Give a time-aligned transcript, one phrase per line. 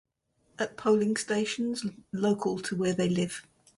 [0.57, 3.45] At polling stations, l- local to where they live.